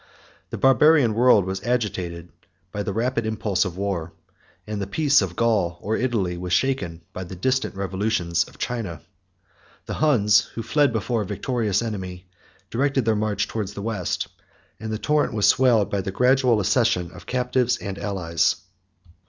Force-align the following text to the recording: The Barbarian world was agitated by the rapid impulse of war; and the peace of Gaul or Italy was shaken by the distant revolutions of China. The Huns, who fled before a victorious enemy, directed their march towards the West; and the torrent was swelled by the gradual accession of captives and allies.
The 0.49 0.57
Barbarian 0.57 1.13
world 1.13 1.45
was 1.45 1.61
agitated 1.61 2.29
by 2.71 2.81
the 2.81 2.91
rapid 2.91 3.23
impulse 3.27 3.65
of 3.65 3.77
war; 3.77 4.13
and 4.65 4.81
the 4.81 4.87
peace 4.87 5.21
of 5.21 5.35
Gaul 5.35 5.77
or 5.79 5.95
Italy 5.95 6.37
was 6.39 6.53
shaken 6.53 7.01
by 7.13 7.23
the 7.23 7.35
distant 7.35 7.75
revolutions 7.75 8.43
of 8.45 8.57
China. 8.57 9.01
The 9.85 9.93
Huns, 10.01 10.39
who 10.55 10.63
fled 10.63 10.91
before 10.91 11.21
a 11.21 11.25
victorious 11.27 11.83
enemy, 11.83 12.25
directed 12.71 13.05
their 13.05 13.15
march 13.15 13.47
towards 13.47 13.75
the 13.75 13.83
West; 13.83 14.27
and 14.79 14.91
the 14.91 14.97
torrent 14.97 15.33
was 15.33 15.45
swelled 15.47 15.91
by 15.91 16.01
the 16.01 16.09
gradual 16.09 16.59
accession 16.59 17.11
of 17.11 17.27
captives 17.27 17.77
and 17.77 17.99
allies. 17.99 18.55